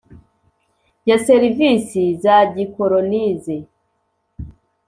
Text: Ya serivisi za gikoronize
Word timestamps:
Ya 1.05 1.17
serivisi 1.27 2.03
za 2.23 2.37
gikoronize 2.53 3.55